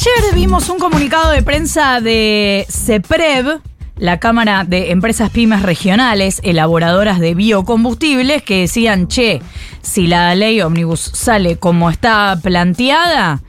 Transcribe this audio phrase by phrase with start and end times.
[0.00, 3.60] Ayer vimos un comunicado de prensa de CEPREV,
[3.98, 9.42] la Cámara de Empresas Pymes Regionales, elaboradoras de biocombustibles, que decían, che,
[9.82, 13.42] si la ley Omnibus sale como está planteada,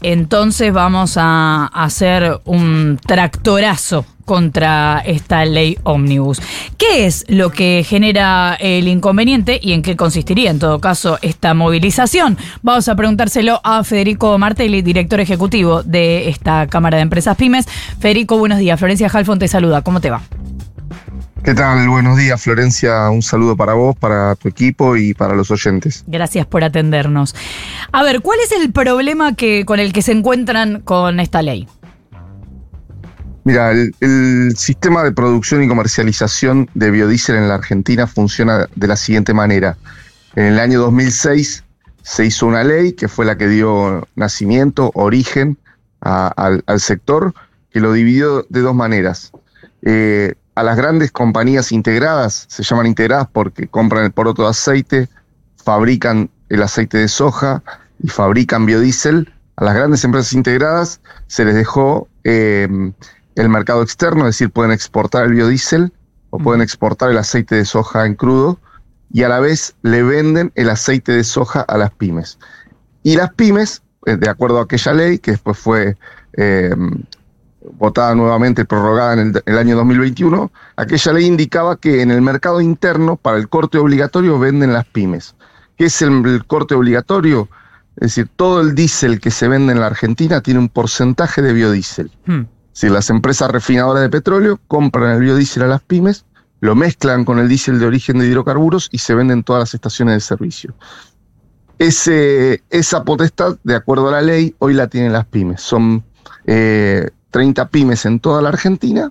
[0.00, 6.42] entonces vamos a hacer un tractorazo contra esta ley ómnibus.
[6.76, 11.54] ¿Qué es lo que genera el inconveniente y en qué consistiría en todo caso esta
[11.54, 12.36] movilización?
[12.62, 17.66] Vamos a preguntárselo a Federico Martelli, director ejecutivo de esta Cámara de Empresas Pymes.
[18.00, 18.78] Federico, buenos días.
[18.78, 19.80] Florencia Halfon te saluda.
[19.80, 20.20] ¿Cómo te va?
[21.46, 21.88] ¿Qué tal?
[21.88, 23.08] Buenos días, Florencia.
[23.08, 26.02] Un saludo para vos, para tu equipo y para los oyentes.
[26.08, 27.36] Gracias por atendernos.
[27.92, 31.68] A ver, ¿cuál es el problema que, con el que se encuentran con esta ley?
[33.46, 38.96] Mira, el, sistema de producción y comercialización de biodiesel en la Argentina funciona de la
[38.96, 39.78] siguiente manera.
[40.34, 41.62] En el año 2006
[42.02, 45.58] se hizo una ley que fue la que dio nacimiento, origen
[46.00, 47.34] al, sector,
[47.70, 49.30] que lo dividió de dos maneras.
[49.82, 55.08] Eh, a las grandes compañías integradas, se llaman integradas porque compran el poroto de aceite,
[55.54, 57.62] fabrican el aceite de soja
[58.02, 59.32] y fabrican biodiesel.
[59.54, 62.66] A las grandes empresas integradas se les dejó eh,
[63.36, 65.92] el mercado externo, es decir, pueden exportar el biodiesel
[66.30, 68.58] o pueden exportar el aceite de soja en crudo
[69.12, 72.38] y a la vez le venden el aceite de soja a las pymes.
[73.02, 75.96] Y las pymes, eh, de acuerdo a aquella ley, que después fue
[76.36, 76.74] eh,
[77.74, 83.16] votada nuevamente, prorrogada en el, año 2021, aquella ley indicaba que en el mercado interno,
[83.16, 85.34] para el corte obligatorio, venden las pymes.
[85.76, 87.48] ¿Qué es el, corte obligatorio?
[87.96, 91.52] Es decir, todo el diésel que se vende en la Argentina tiene un porcentaje de
[91.52, 92.10] biodiesel.
[92.26, 92.42] Hmm.
[92.76, 96.26] Si las empresas refinadoras de petróleo compran el biodiesel a las pymes,
[96.60, 99.72] lo mezclan con el diésel de origen de hidrocarburos y se venden en todas las
[99.72, 100.74] estaciones de servicio.
[101.78, 105.62] Esa potestad, de acuerdo a la ley, hoy la tienen las pymes.
[105.62, 106.04] Son
[106.44, 106.52] 30
[107.62, 109.10] eh, pymes en toda la Argentina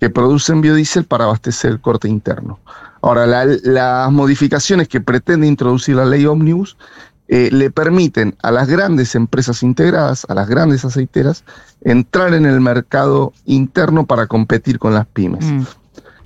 [0.00, 2.58] que producen biodiesel para abastecer el corte interno.
[3.02, 6.76] Ahora, las modificaciones que pretende introducir la ley Omnibus
[7.28, 11.44] eh, le permiten a las grandes empresas integradas, a las grandes aceiteras,
[11.82, 15.44] entrar en el mercado interno para competir con las pymes.
[15.44, 15.62] Mm.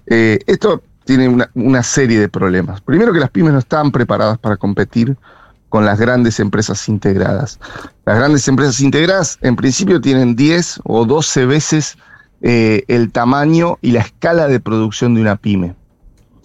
[0.08, 2.80] Eh, esto tiene una, serie de problemas.
[2.82, 5.16] Primero que las pymes no están preparadas para competir
[5.68, 7.58] con las grandes empresas integradas.
[8.04, 11.96] Las grandes empresas integradas en principio tienen 10 o 12 veces
[12.42, 15.74] eh, el tamaño y la escala de producción de una pyme.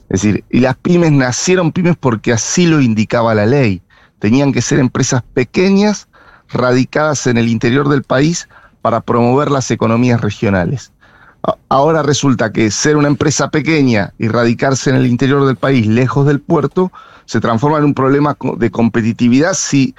[0.09, 3.81] Es decir, y las pymes nacieron pymes porque así lo indicaba la ley.
[4.25, 6.07] Tenían que ser empresas pequeñas,
[6.49, 8.49] radicadas en el interior del país
[8.81, 10.91] para promover las economías regionales.
[11.69, 16.25] Ahora resulta que ser una empresa pequeña y radicarse en el interior del país, lejos
[16.25, 16.91] del puerto,
[17.25, 19.93] se transforma en un problema de competitividad si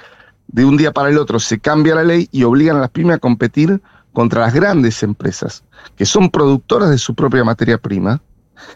[0.47, 3.15] de un día para el otro se cambia la ley y obligan a las pymes
[3.15, 5.63] a competir contra las grandes empresas,
[5.95, 8.21] que son productoras de su propia materia prima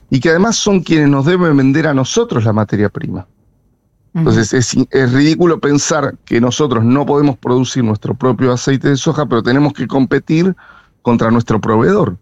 [0.10, 3.28] y que además son quienes nos deben vender a nosotros la materia prima.
[4.14, 9.42] Entonces es, ridículo pensar que nosotros no podemos producir nuestro propio aceite de soja, pero
[9.42, 10.56] tenemos que competir
[11.02, 12.18] contra nuestro proveedor,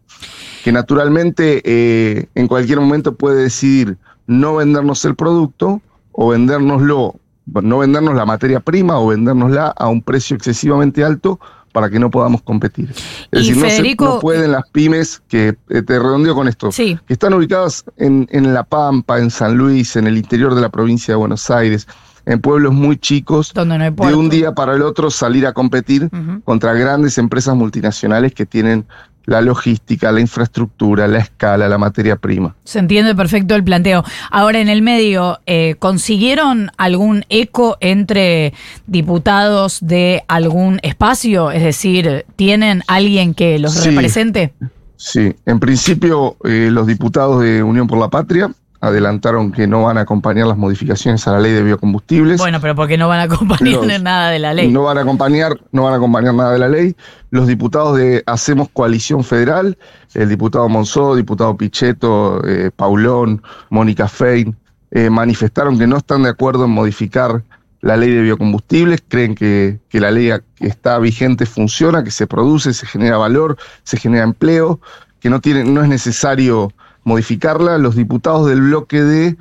[0.64, 7.78] que naturalmente eh, en cualquier momento puede decidir no vendernos el producto o vendérnoslo, no
[7.80, 11.40] vendernos la materia prima o vendérnosla a un precio excesivamente alto
[11.72, 12.92] para que no podamos competir.
[13.32, 17.86] Es decir, no, pueden las pymes, que eh, te redondeo con esto, que están ubicadas
[17.98, 21.88] en, La Pampa, en San Luis, en el interior de la provincia de Buenos Aires,
[22.26, 26.10] en pueblos muy chicos, de un día para el otro salir a competir
[26.44, 28.86] contra grandes empresas multinacionales que tienen
[29.26, 32.56] la logística, la infraestructura, la escala, la materia prima.
[32.64, 34.04] Se entiende perfecto el planteo.
[34.32, 38.54] Ahora, en el medio, eh, ¿consiguieron algún eco entre
[38.88, 41.52] diputados de algún espacio?
[41.52, 44.54] Es decir, ¿tienen alguien que los represente?
[44.96, 49.98] Sí, en principio eh, los diputados de Unión por la Patria adelantaron que no van
[49.98, 52.38] a acompañar las modificaciones a la ley de biocombustibles.
[52.38, 54.72] Bueno, pero porque no van a acompañar nada de la ley.
[54.72, 56.96] No van a acompañar, no van a acompañar nada de la ley.
[57.30, 59.78] Los diputados de Hacemos Coalición Federal,
[60.14, 64.56] el diputado Monzó, diputado Pichetto, eh, Paulón, Mónica Fein,
[64.92, 67.44] eh, manifestaron que no están de acuerdo en modificar
[67.82, 72.28] la ley de biocombustibles, creen que, que la ley que está vigente funciona, que se
[72.28, 74.80] produce, se genera valor, se genera empleo,
[75.20, 76.74] que no, tiene, no es necesario
[77.10, 77.78] modificarla.
[77.78, 79.38] Los diputados del bloque de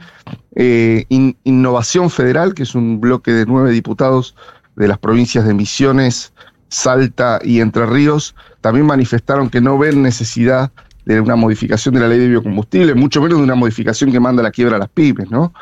[0.56, 1.04] eh,
[1.44, 4.34] Innovación Federal, que es un bloque de nueve diputados
[4.74, 6.32] de las provincias de Misiones,
[6.68, 10.72] Salta y Entre Ríos, también manifestaron que no ven necesidad
[11.04, 14.42] de una modificación de la ley de biocombustible, mucho menos de una modificación que manda
[14.42, 15.52] la quiebra a las pymes, ¿no?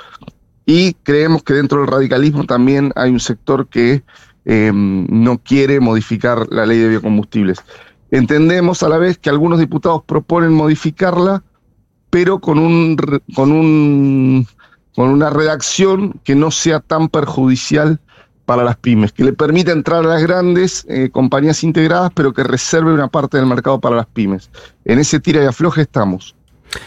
[0.64, 4.02] Y creemos que dentro del radicalismo también hay un sector que
[4.44, 7.58] em, no quiere modificar la ley de biocombustibles.
[8.10, 11.42] Entendemos a la vez que algunos diputados proponen modificarla,
[12.16, 12.96] pero con, un,
[13.34, 14.46] con, un,
[14.94, 18.00] con una redacción que no sea tan perjudicial
[18.46, 22.42] para las pymes, que le permita entrar a las grandes eh, compañías integradas, pero que
[22.42, 24.48] reserve una parte del mercado para las pymes.
[24.86, 26.34] En ese tira y afloje estamos.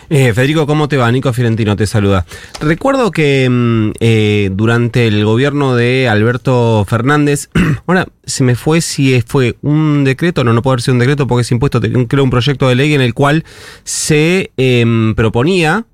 [0.10, 1.12] Eh, Federico, ¿cómo te va?
[1.12, 2.26] Nico Fiorentino te saluda.
[2.60, 7.50] Recuerdo que mm, eh, durante el gobierno de Alberto Fernández,
[7.88, 11.28] ahora se me fue si fue un decreto, no, no puede haber sido un decreto
[11.28, 13.44] porque es impuesto, creo un proyecto de ley en el cual
[13.84, 15.86] se em, proponía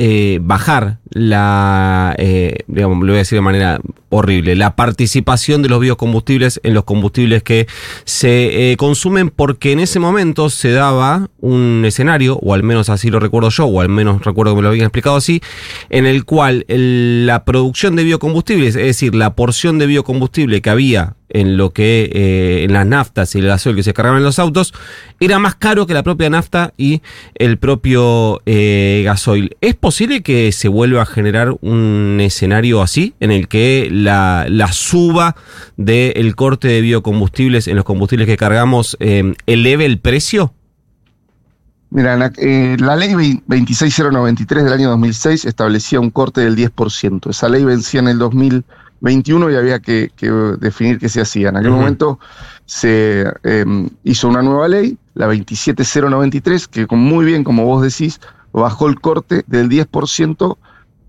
[0.00, 3.80] eh, bajar la, eh, digamos, lo voy a decir de manera
[4.10, 7.66] horrible, la participación de los biocombustibles en los combustibles que
[8.04, 13.10] se eh, consumen porque en ese momento se daba un escenario, o al menos así
[13.10, 15.40] lo recuerdo yo, o al menos recuerdo que me lo habían explicado así,
[15.90, 21.16] en el cual la producción de biocombustibles, es decir, la porción de biocombustible que había
[21.30, 24.38] en lo que eh, en las naftas y el gasoil que se cargaban en los
[24.38, 24.72] autos
[25.20, 27.02] era más caro que la propia nafta y
[27.34, 29.56] el propio gasoil.
[29.60, 35.36] ¿Es posible que se vuelva a generar un escenario así, en el que la, suba
[35.76, 40.52] del corte de biocombustibles en los combustibles que cargamos eh, eleve el precio?
[41.90, 43.14] Mira, la, eh, la ley
[43.46, 47.30] 26093 del año 2006 establecía un corte del 10%.
[47.30, 48.18] Esa ley vencía en el
[49.00, 50.10] 2021 y había que,
[50.58, 51.48] definir qué se hacía.
[51.50, 52.18] En aquel momento
[52.66, 58.20] se em, hizo una nueva ley, la 27093, que muy bien, como vos decís,
[58.52, 60.56] bajó el corte del 10%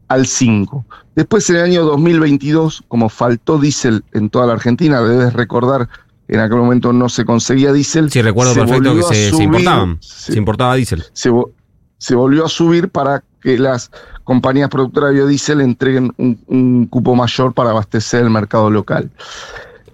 [0.08, 0.86] al 5.
[1.16, 5.90] Después en el año 2022, como faltó diésel en toda la Argentina, debes recordar
[6.30, 8.12] en aquel momento no se conseguía diésel.
[8.12, 11.04] Sí, recuerdo perfecto que se, importaban, se, importaba diésel.
[11.14, 13.90] Se, volvió a subir para que las
[14.30, 19.10] compañías productoras de biodiesel entreguen un, cupo mayor para abastecer el mercado local.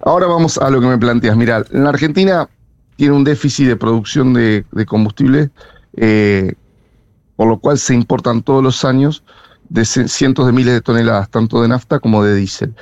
[0.02, 1.38] Ahora vamos a lo que me planteas.
[1.38, 2.50] Mira, en la Argentina
[2.98, 5.52] tiene un déficit de producción de, combustible,
[5.96, 6.54] eh,
[7.38, 9.24] por lo cual se importan todos los años
[9.70, 12.76] de cientos de miles de toneladas, tanto de nafta como de diésel.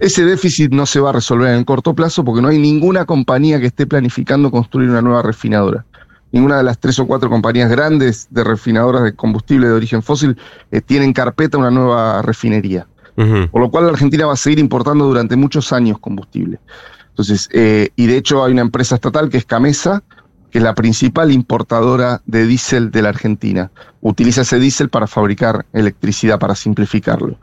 [0.00, 3.04] Ese déficit no se va a resolver en el corto plazo porque no hay ninguna
[3.04, 5.84] compañía que esté planificando construir una nueva refinadora.
[6.32, 10.36] Ninguna de las tres o cuatro compañías grandes de refinadoras de combustible de origen fósil
[10.70, 12.86] eh, tienen carpeta una nueva refinería.
[13.16, 16.60] Por lo cual la Argentina va a seguir importando durante muchos años combustible.
[17.08, 20.02] Entonces, eh, y de hecho hay una empresa estatal que es Camesa,
[20.50, 23.70] que es la principal importadora de diésel de la Argentina.
[24.02, 27.38] Utiliza ese diésel para fabricar electricidad, para simplificarlo.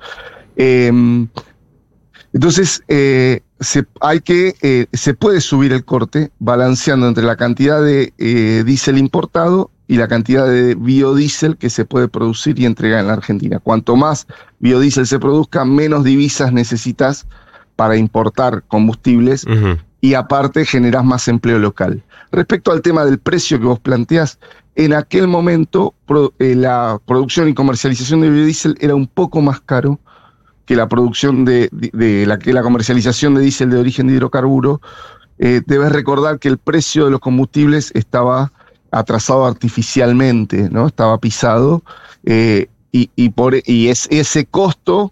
[0.56, 1.28] Em,
[2.34, 7.82] entonces, eh, se, hay que, eh, se puede subir el corte balanceando entre la cantidad
[7.82, 13.02] de eh, diésel importado y la cantidad de biodiesel que se puede producir y entregar
[13.02, 13.60] en la Argentina.
[13.60, 14.26] Cuanto más
[14.60, 17.28] biodiesel se produzca, menos divisas necesitas
[17.76, 19.46] para importar combustibles
[20.02, 22.04] y aparte generás más empleo local.
[22.32, 24.40] Respecto al tema del precio que vos planteás,
[24.76, 25.94] en aquel momento
[26.40, 30.00] eh, la producción y comercialización de biodiesel era un poco más caro
[30.66, 31.70] que la producción de,
[32.28, 34.82] la que la comercialización de diésel de origen de hidrocarburo.
[35.40, 38.52] Eh, debes recordar que el precio de los combustibles estaba
[38.92, 40.88] atrasado artificialmente, ¿no?
[40.88, 41.84] Estaba pisado
[42.24, 45.12] eh, y, por, y es, ese costo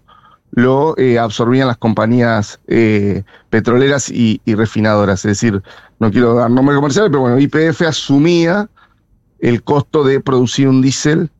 [0.52, 5.24] lo eh, absorbían las compañías eh, petroleras y, refinadoras.
[5.24, 5.62] Es decir,
[5.98, 8.68] no quiero dar nombres comerciales, pero bueno, IPF asumía
[9.40, 11.30] el costo de producir un diésel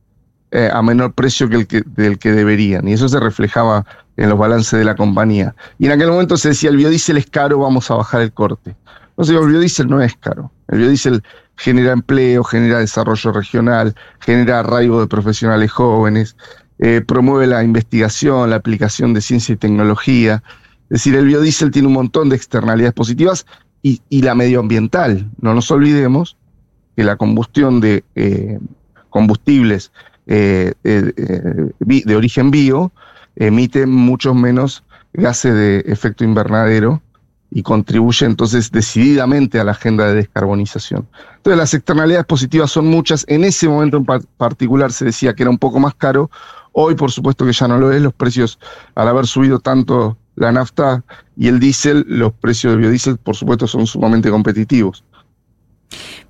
[0.55, 2.87] eh, a menor precio que el que, del que deberían.
[2.87, 5.55] Y eso se reflejaba en los balances de la compañía.
[5.79, 8.75] Y en aquel momento se decía, el biodiesel es caro, vamos a bajar el corte.
[9.17, 10.51] No sé, el biodiesel no es caro.
[10.67, 11.23] El biodiesel
[11.55, 16.35] genera empleo, genera desarrollo regional, genera arraigo de profesionales jóvenes,
[16.77, 20.43] eh, promueve la investigación, la aplicación de ciencia y tecnología.
[20.83, 23.47] Es decir, el biodiesel tiene un montón de externalidades positivas
[23.81, 25.31] y, la medioambiental.
[25.41, 26.37] No nos olvidemos
[26.95, 28.59] que la combustión de eh,
[29.09, 29.91] combustibles
[30.27, 32.91] eh, de origen bio
[33.35, 37.01] emite muchos menos gases de efecto invernadero
[37.55, 41.07] y contribuye entonces decididamente a la agenda de descarbonización.
[41.37, 43.25] Entonces las externalidades positivas son muchas.
[43.27, 44.05] En ese momento en
[44.37, 46.31] particular se decía que era un poco más caro.
[46.71, 48.57] Hoy, por supuesto que ya no lo es, los precios,
[48.95, 51.03] al haber subido tanto la nafta
[51.37, 55.03] y el diésel, los precios del biodiesel, por supuesto, son sumamente competitivos.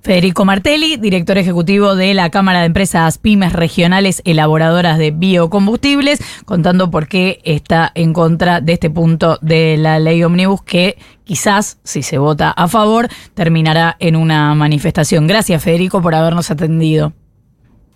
[0.04, 6.90] Federico Martelli, director ejecutivo de la Cámara de Empresas Pymes Regionales Elaboradoras de Biocombustibles, contando
[6.90, 12.02] por qué está en contra de este punto de la ley Omnibus que quizás, si
[12.02, 15.26] se vota a favor, terminará en una manifestación.
[15.26, 17.14] Gracias, Federico, por habernos atendido.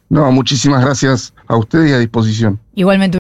[0.08, 2.58] No, muchísimas gracias a ustedes y a disposición.
[2.74, 3.16] Igualmente.